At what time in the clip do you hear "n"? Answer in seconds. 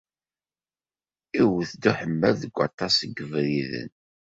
3.03-3.11